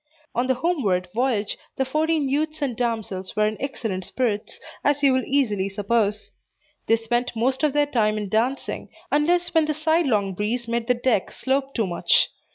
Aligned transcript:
On 0.33 0.47
the 0.47 0.55
homeward 0.55 1.09
voyage, 1.13 1.59
the 1.77 1.85
fourteen 1.85 2.27
youths 2.27 2.63
and 2.63 2.75
damsels 2.75 3.35
were 3.35 3.45
in 3.45 3.55
excellent 3.61 4.03
spirits, 4.03 4.59
as 4.83 5.03
you 5.03 5.13
will 5.13 5.23
easily 5.27 5.69
suppose. 5.69 6.31
They 6.87 6.95
spent 6.95 7.35
most 7.35 7.61
of 7.61 7.73
their 7.73 7.85
time 7.85 8.17
in 8.17 8.27
dancing, 8.27 8.89
unless 9.11 9.53
when 9.53 9.65
the 9.65 9.75
sidelong 9.75 10.33
breeze 10.33 10.67
made 10.67 10.87
the 10.87 10.95
deck 10.95 11.31
slope 11.31 11.75
too 11.75 11.85
much. 11.85 12.31